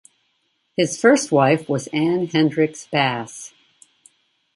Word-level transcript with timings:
His 0.75 0.99
first 0.99 1.31
wife 1.31 1.69
was 1.69 1.85
Anne 1.93 2.25
Hendricks 2.25 2.87
Bass. 2.91 3.53